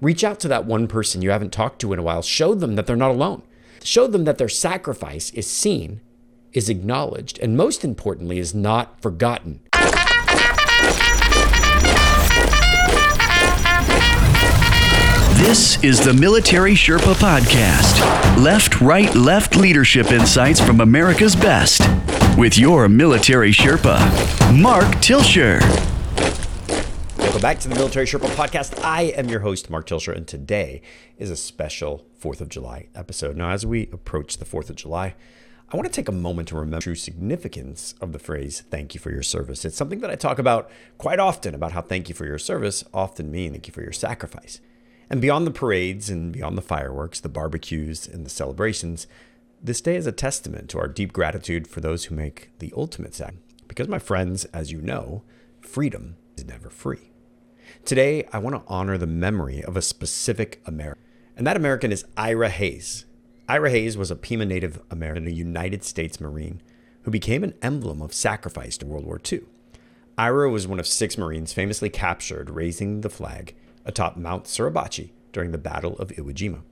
Reach 0.00 0.24
out 0.24 0.40
to 0.40 0.48
that 0.48 0.66
one 0.66 0.88
person 0.88 1.22
you 1.22 1.30
haven't 1.30 1.52
talked 1.52 1.80
to 1.80 1.92
in 1.92 1.98
a 1.98 2.02
while. 2.02 2.22
Show 2.22 2.54
them 2.54 2.76
that 2.76 2.86
they're 2.86 2.96
not 2.96 3.10
alone. 3.10 3.42
Show 3.82 4.06
them 4.06 4.24
that 4.24 4.38
their 4.38 4.48
sacrifice 4.48 5.30
is 5.30 5.48
seen, 5.48 6.00
is 6.52 6.68
acknowledged, 6.68 7.38
and 7.38 7.56
most 7.56 7.84
importantly, 7.84 8.38
is 8.38 8.54
not 8.54 9.00
forgotten. 9.00 9.60
This 15.46 15.82
is 15.84 16.04
the 16.04 16.12
Military 16.12 16.72
Sherpa 16.72 17.14
Podcast. 17.14 18.42
Left, 18.42 18.80
right, 18.80 19.14
left 19.14 19.54
leadership 19.54 20.10
insights 20.10 20.60
from 20.60 20.80
America's 20.80 21.36
best. 21.36 21.82
With 22.36 22.58
your 22.58 22.88
Military 22.88 23.52
Sherpa, 23.52 24.00
Mark 24.60 24.86
Tilsher. 24.96 25.85
Welcome 27.36 27.50
back 27.50 27.60
to 27.60 27.68
the 27.68 27.74
Military 27.74 28.06
Sherpa 28.06 28.34
Podcast. 28.34 28.82
I 28.82 29.02
am 29.02 29.28
your 29.28 29.40
host, 29.40 29.68
Mark 29.68 29.86
Tilsher, 29.86 30.16
and 30.16 30.26
today 30.26 30.80
is 31.18 31.28
a 31.28 31.36
special 31.36 32.06
4th 32.18 32.40
of 32.40 32.48
July 32.48 32.88
episode. 32.94 33.36
Now, 33.36 33.50
as 33.50 33.66
we 33.66 33.90
approach 33.92 34.38
the 34.38 34.46
4th 34.46 34.70
of 34.70 34.76
July, 34.76 35.14
I 35.70 35.76
want 35.76 35.86
to 35.86 35.92
take 35.92 36.08
a 36.08 36.12
moment 36.12 36.48
to 36.48 36.54
remember 36.54 36.76
the 36.76 36.82
true 36.84 36.94
significance 36.94 37.94
of 38.00 38.14
the 38.14 38.18
phrase 38.18 38.62
thank 38.70 38.94
you 38.94 39.00
for 39.00 39.10
your 39.10 39.22
service. 39.22 39.66
It's 39.66 39.76
something 39.76 40.00
that 40.00 40.08
I 40.08 40.14
talk 40.14 40.38
about 40.38 40.70
quite 40.96 41.18
often 41.18 41.54
about 41.54 41.72
how 41.72 41.82
thank 41.82 42.08
you 42.08 42.14
for 42.14 42.24
your 42.24 42.38
service 42.38 42.82
often 42.94 43.30
mean 43.30 43.52
thank 43.52 43.66
you 43.66 43.74
for 43.74 43.82
your 43.82 43.92
sacrifice. 43.92 44.62
And 45.10 45.20
beyond 45.20 45.46
the 45.46 45.50
parades 45.50 46.08
and 46.08 46.32
beyond 46.32 46.56
the 46.56 46.62
fireworks, 46.62 47.20
the 47.20 47.28
barbecues, 47.28 48.08
and 48.08 48.24
the 48.24 48.30
celebrations, 48.30 49.06
this 49.62 49.82
day 49.82 49.96
is 49.96 50.06
a 50.06 50.10
testament 50.10 50.70
to 50.70 50.78
our 50.78 50.88
deep 50.88 51.12
gratitude 51.12 51.68
for 51.68 51.82
those 51.82 52.06
who 52.06 52.14
make 52.14 52.48
the 52.60 52.72
ultimate 52.74 53.14
sacrifice. 53.14 53.42
Because, 53.68 53.88
my 53.88 53.98
friends, 53.98 54.46
as 54.46 54.72
you 54.72 54.80
know, 54.80 55.22
freedom 55.60 56.16
is 56.38 56.46
never 56.46 56.70
free. 56.70 57.10
Today, 57.84 58.26
I 58.32 58.38
want 58.38 58.56
to 58.56 58.62
honor 58.68 58.98
the 58.98 59.06
memory 59.06 59.62
of 59.62 59.76
a 59.76 59.82
specific 59.82 60.60
American, 60.66 61.02
and 61.36 61.46
that 61.46 61.56
American 61.56 61.92
is 61.92 62.04
Ira 62.16 62.48
Hayes. 62.48 63.04
Ira 63.48 63.70
Hayes 63.70 63.96
was 63.96 64.10
a 64.10 64.16
Pima 64.16 64.44
Native 64.44 64.80
American, 64.90 65.26
a 65.26 65.30
United 65.30 65.84
States 65.84 66.20
Marine, 66.20 66.60
who 67.02 67.10
became 67.10 67.44
an 67.44 67.54
emblem 67.62 68.02
of 68.02 68.12
sacrifice 68.12 68.76
in 68.78 68.88
World 68.88 69.06
War 69.06 69.20
II. 69.32 69.42
Ira 70.18 70.50
was 70.50 70.66
one 70.66 70.80
of 70.80 70.86
six 70.86 71.16
Marines 71.16 71.52
famously 71.52 71.90
captured 71.90 72.50
raising 72.50 73.02
the 73.02 73.10
flag 73.10 73.54
atop 73.84 74.16
Mount 74.16 74.44
Suribachi 74.44 75.10
during 75.32 75.52
the 75.52 75.58
Battle 75.58 75.96
of 75.98 76.08
Iwo 76.08 76.32
Jima. 76.32 76.62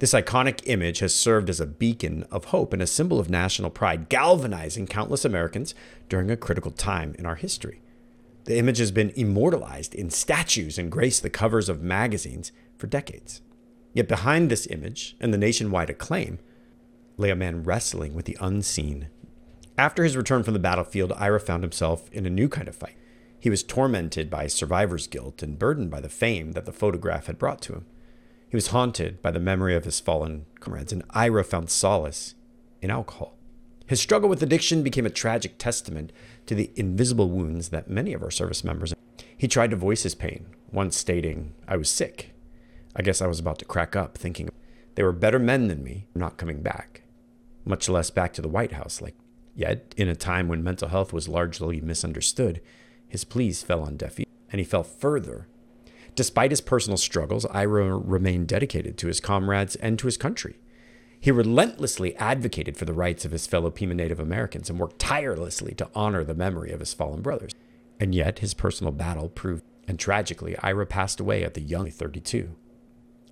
This 0.00 0.12
iconic 0.12 0.60
image 0.66 0.98
has 0.98 1.14
served 1.14 1.48
as 1.48 1.60
a 1.60 1.66
beacon 1.66 2.24
of 2.30 2.46
hope 2.46 2.72
and 2.72 2.82
a 2.82 2.86
symbol 2.86 3.20
of 3.20 3.30
national 3.30 3.70
pride, 3.70 4.08
galvanizing 4.08 4.86
countless 4.86 5.24
Americans 5.24 5.74
during 6.08 6.30
a 6.30 6.36
critical 6.36 6.72
time 6.72 7.14
in 7.18 7.24
our 7.24 7.36
history. 7.36 7.80
The 8.44 8.58
image 8.58 8.78
has 8.78 8.90
been 8.90 9.10
immortalized 9.16 9.94
in 9.94 10.10
statues 10.10 10.78
and 10.78 10.92
graced 10.92 11.22
the 11.22 11.30
covers 11.30 11.68
of 11.68 11.82
magazines 11.82 12.52
for 12.76 12.86
decades. 12.86 13.40
Yet 13.92 14.08
behind 14.08 14.50
this 14.50 14.66
image 14.66 15.16
and 15.20 15.32
the 15.32 15.38
nationwide 15.38 15.90
acclaim 15.90 16.38
lay 17.16 17.30
a 17.30 17.36
man 17.36 17.62
wrestling 17.62 18.14
with 18.14 18.26
the 18.26 18.36
unseen. 18.40 19.08
After 19.78 20.04
his 20.04 20.16
return 20.16 20.42
from 20.42 20.52
the 20.52 20.60
battlefield, 20.60 21.12
Ira 21.12 21.40
found 21.40 21.62
himself 21.62 22.10
in 22.12 22.26
a 22.26 22.30
new 22.30 22.48
kind 22.48 22.68
of 22.68 22.76
fight. 22.76 22.96
He 23.40 23.50
was 23.50 23.62
tormented 23.62 24.30
by 24.30 24.46
survivor's 24.46 25.06
guilt 25.06 25.42
and 25.42 25.58
burdened 25.58 25.90
by 25.90 26.00
the 26.00 26.08
fame 26.08 26.52
that 26.52 26.64
the 26.64 26.72
photograph 26.72 27.26
had 27.26 27.38
brought 27.38 27.60
to 27.62 27.74
him. 27.74 27.86
He 28.48 28.56
was 28.56 28.68
haunted 28.68 29.20
by 29.20 29.30
the 29.30 29.40
memory 29.40 29.74
of 29.74 29.84
his 29.84 30.00
fallen 30.00 30.46
comrades, 30.60 30.92
and 30.92 31.02
Ira 31.10 31.44
found 31.44 31.70
solace 31.70 32.34
in 32.80 32.90
alcohol. 32.90 33.33
His 33.94 34.00
struggle 34.00 34.28
with 34.28 34.42
addiction 34.42 34.82
became 34.82 35.06
a 35.06 35.08
tragic 35.08 35.56
testament 35.56 36.10
to 36.46 36.56
the 36.56 36.72
invisible 36.74 37.30
wounds 37.30 37.68
that 37.68 37.88
many 37.88 38.12
of 38.12 38.24
our 38.24 38.30
service 38.32 38.64
members. 38.64 38.92
He 39.38 39.46
tried 39.46 39.70
to 39.70 39.76
voice 39.76 40.02
his 40.02 40.16
pain, 40.16 40.46
once 40.72 40.96
stating, 40.96 41.54
I 41.68 41.76
was 41.76 41.88
sick. 41.88 42.32
I 42.96 43.02
guess 43.02 43.22
I 43.22 43.28
was 43.28 43.38
about 43.38 43.60
to 43.60 43.64
crack 43.64 43.94
up, 43.94 44.18
thinking 44.18 44.50
they 44.96 45.04
were 45.04 45.12
better 45.12 45.38
men 45.38 45.68
than 45.68 45.84
me, 45.84 46.08
not 46.12 46.38
coming 46.38 46.60
back, 46.60 47.02
much 47.64 47.88
less 47.88 48.10
back 48.10 48.32
to 48.32 48.42
the 48.42 48.48
White 48.48 48.72
House. 48.72 49.00
Like, 49.00 49.14
yet, 49.54 49.94
in 49.96 50.08
a 50.08 50.16
time 50.16 50.48
when 50.48 50.64
mental 50.64 50.88
health 50.88 51.12
was 51.12 51.28
largely 51.28 51.80
misunderstood, 51.80 52.60
his 53.06 53.22
pleas 53.22 53.62
fell 53.62 53.82
on 53.82 53.96
deaf 53.96 54.18
ears, 54.18 54.26
and 54.50 54.58
he 54.58 54.64
fell 54.64 54.82
further. 54.82 55.46
Despite 56.16 56.50
his 56.50 56.60
personal 56.60 56.96
struggles, 56.96 57.46
Ira 57.46 57.96
remained 57.96 58.48
dedicated 58.48 58.98
to 58.98 59.06
his 59.06 59.20
comrades 59.20 59.76
and 59.76 60.00
to 60.00 60.08
his 60.08 60.16
country. 60.16 60.58
He 61.24 61.30
relentlessly 61.30 62.14
advocated 62.16 62.76
for 62.76 62.84
the 62.84 62.92
rights 62.92 63.24
of 63.24 63.30
his 63.30 63.46
fellow 63.46 63.70
Pima 63.70 63.94
Native 63.94 64.20
Americans 64.20 64.68
and 64.68 64.78
worked 64.78 64.98
tirelessly 64.98 65.72
to 65.76 65.88
honor 65.94 66.22
the 66.22 66.34
memory 66.34 66.70
of 66.70 66.80
his 66.80 66.92
fallen 66.92 67.22
brothers. 67.22 67.52
And 67.98 68.14
yet, 68.14 68.40
his 68.40 68.52
personal 68.52 68.92
battle 68.92 69.30
proved, 69.30 69.64
and 69.88 69.98
tragically, 69.98 70.54
Ira 70.58 70.84
passed 70.84 71.20
away 71.20 71.42
at 71.42 71.54
the 71.54 71.62
young 71.62 71.90
32. 71.90 72.54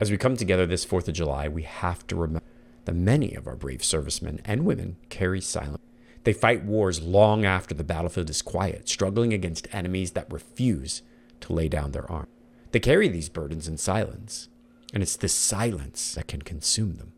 As 0.00 0.10
we 0.10 0.18
come 0.18 0.36
together 0.36 0.66
this 0.66 0.84
4th 0.84 1.08
of 1.08 1.14
July, 1.14 1.48
we 1.48 1.62
have 1.62 2.06
to 2.08 2.16
remember 2.16 2.44
that 2.84 2.94
many 2.94 3.34
of 3.34 3.46
our 3.46 3.56
brave 3.56 3.82
servicemen 3.82 4.42
and 4.44 4.66
women 4.66 4.96
carry 5.08 5.40
silent 5.40 5.80
they 6.24 6.34
fight 6.34 6.62
wars 6.62 7.00
long 7.00 7.46
after 7.46 7.74
the 7.74 7.82
battlefield 7.82 8.28
is 8.28 8.42
quiet, 8.42 8.86
struggling 8.86 9.32
against 9.32 9.66
enemies 9.72 10.10
that 10.10 10.30
refuse 10.30 11.00
to 11.40 11.54
lay 11.54 11.70
down 11.70 11.92
their 11.92 12.10
arms. 12.12 12.28
They 12.70 12.80
carry 12.80 13.08
these 13.08 13.30
burdens 13.30 13.66
in 13.66 13.78
silence, 13.78 14.50
and 14.92 15.02
it's 15.02 15.16
this 15.16 15.32
silence 15.32 16.16
that 16.16 16.28
can 16.28 16.42
consume 16.42 16.96
them. 16.96 17.14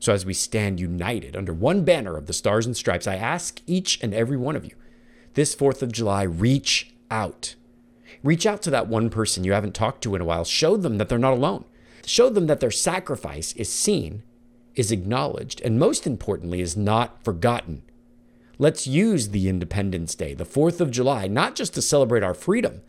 So, 0.00 0.12
as 0.12 0.24
we 0.24 0.34
stand 0.34 0.78
united 0.78 1.36
under 1.36 1.52
one 1.52 1.84
banner 1.84 2.16
of 2.16 2.26
the 2.26 2.32
Stars 2.32 2.66
and 2.66 2.76
Stripes, 2.76 3.06
I 3.06 3.16
ask 3.16 3.60
each 3.66 4.02
and 4.02 4.14
every 4.14 4.36
one 4.36 4.54
of 4.54 4.64
you 4.64 4.74
this 5.38 5.54
4th 5.54 5.82
of 5.82 5.92
July, 5.92 6.24
reach 6.24 6.92
out. 7.12 7.54
Reach 8.24 8.44
out 8.44 8.60
to 8.62 8.70
that 8.70 8.88
one 8.88 9.08
person 9.08 9.44
you 9.44 9.52
haven't 9.52 9.74
talked 9.74 10.02
to 10.02 10.16
in 10.16 10.20
a 10.20 10.24
while. 10.24 10.44
Show 10.44 10.76
them 10.76 10.98
that 10.98 11.08
they're 11.08 11.16
not 11.16 11.34
alone. 11.34 11.64
Show 12.04 12.28
them 12.28 12.48
that 12.48 12.58
their 12.58 12.72
sacrifice 12.72 13.52
is 13.52 13.72
seen, 13.72 14.24
is 14.74 14.90
acknowledged, 14.90 15.60
and 15.60 15.78
most 15.78 16.08
importantly, 16.08 16.60
is 16.60 16.76
not 16.76 17.22
forgotten. 17.22 17.82
Let's 18.58 18.88
use 18.88 19.28
the 19.28 19.48
Independence 19.48 20.16
Day, 20.16 20.34
the 20.34 20.44
4th 20.44 20.80
of 20.80 20.90
July, 20.90 21.28
not 21.28 21.54
just 21.54 21.74
to 21.74 21.82
celebrate 21.82 22.24
our 22.24 22.34
freedom, 22.34 22.82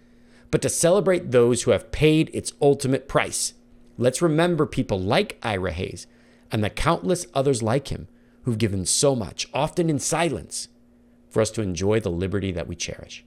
but 0.50 0.64
to 0.64 0.70
celebrate 0.70 1.30
those 1.30 1.62
who 1.62 1.72
have 1.72 1.92
paid 1.92 2.32
its 2.34 2.54
ultimate 2.60 3.08
price. 3.08 3.54
Let's 4.00 4.24
remember 4.24 4.66
people 4.66 5.00
like 5.00 5.38
Ira 5.44 5.72
Hayes 5.74 6.08
and 6.52 6.64
the 6.64 6.70
countless 6.70 7.26
others 7.34 7.62
like 7.62 7.90
him 7.90 8.08
who've 8.44 8.58
given 8.58 8.86
so 8.86 9.16
much, 9.16 9.48
often 9.54 9.90
in 9.90 10.00
silence, 10.00 10.68
for 11.30 11.42
us 11.42 11.52
to 11.52 11.62
enjoy 11.62 12.00
the 12.00 12.10
liberty 12.10 12.52
that 12.52 12.68
we 12.68 12.76
cherish. 12.76 13.24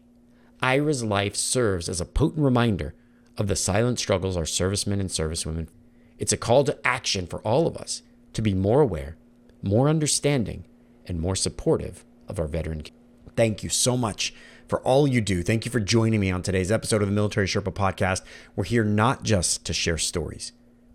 Ira's 0.60 1.04
life 1.04 1.36
serves 1.36 1.88
as 1.88 2.00
a 2.00 2.06
potent 2.06 2.44
reminder 2.44 2.94
of 3.36 3.48
the 3.48 3.56
silent 3.56 3.98
struggles 3.98 4.36
our 4.36 4.46
servicemen 4.46 5.00
and 5.00 5.10
servicewomen. 5.10 5.68
It's 6.18 6.32
a 6.32 6.36
call 6.36 6.64
to 6.64 6.86
action 6.86 7.26
for 7.26 7.40
all 7.40 7.66
of 7.66 7.76
us 7.76 8.02
to 8.32 8.42
be 8.42 8.54
more 8.54 8.80
aware, 8.80 9.16
more 9.62 9.88
understanding, 9.88 10.64
and 11.06 11.20
more 11.20 11.36
supportive 11.36 12.04
of 12.28 12.38
our 12.38 12.46
veteran. 12.46 12.84
Thank 13.36 13.62
you 13.62 13.68
so 13.68 13.96
much 13.96 14.34
for 14.68 14.80
all 14.80 15.06
you 15.06 15.20
do. 15.20 15.42
Thank 15.42 15.64
you 15.64 15.70
for 15.70 15.80
joining 15.80 16.20
me 16.20 16.30
on 16.30 16.42
today's 16.42 16.72
episode 16.72 17.02
of 17.02 17.08
the 17.08 17.14
Military 17.14 17.46
Sherpa 17.46 17.72
podcast. 17.72 18.22
We're 18.54 18.64
here 18.64 18.84
not 18.84 19.22
just 19.22 19.64
to 19.66 19.72
share 19.72 19.98
stories, 19.98 20.52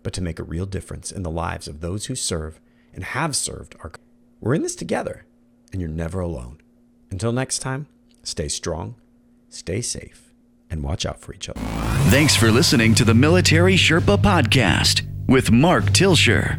but 0.08 0.14
to 0.14 0.22
make 0.22 0.38
a 0.38 0.42
real 0.42 0.64
difference 0.64 1.12
in 1.12 1.22
the 1.22 1.30
lives 1.30 1.68
of 1.68 1.82
those 1.82 2.06
who 2.06 2.14
serve 2.14 2.62
and 2.94 3.04
have 3.04 3.36
served 3.36 3.74
our 3.80 3.90
country. 3.90 4.08
We're 4.40 4.54
in 4.54 4.62
this 4.62 4.74
together, 4.74 5.26
and 5.70 5.82
you're 5.82 5.90
never 5.90 6.18
alone. 6.18 6.62
Until 7.10 7.30
next 7.30 7.58
time, 7.58 7.88
stay 8.22 8.48
strong, 8.48 8.94
stay 9.50 9.82
safe, 9.82 10.32
and 10.70 10.82
watch 10.82 11.04
out 11.04 11.20
for 11.20 11.34
each 11.34 11.50
other. 11.50 11.60
Thanks 12.08 12.34
for 12.34 12.50
listening 12.50 12.94
to 12.94 13.04
the 13.04 13.12
Military 13.12 13.74
Sherpa 13.74 14.16
podcast 14.16 15.06
with 15.26 15.50
Mark 15.50 15.84
Tilsher. 15.90 16.58